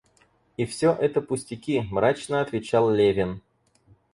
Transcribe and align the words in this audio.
И 0.57 0.65
всё 0.65 0.93
это 0.93 1.21
пустяки,— 1.21 1.79
мрачно 1.91 2.41
отвечал 2.41 2.89
Левин. 2.89 3.41